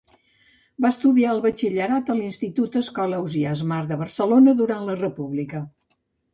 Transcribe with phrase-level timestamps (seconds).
[0.85, 5.67] Va estudiar el Batxillerat a l'Institut Escola Ausiàs Marc de Barcelona durant la República.